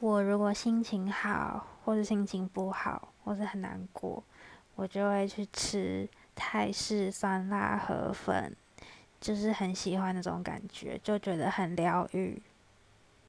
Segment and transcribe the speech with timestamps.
[0.00, 4.22] 我如果心情好或者心情不好或者很难过
[4.76, 8.54] 我就会去吃泰式酸辣河粉
[9.20, 12.40] 就是很喜欢那种感觉就觉得很疗愈。